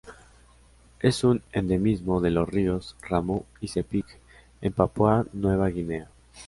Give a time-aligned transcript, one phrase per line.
[0.99, 4.07] Es un endemismo de los ríos Ramu y Sepik
[4.61, 6.09] en Papúa Nueva Guinea.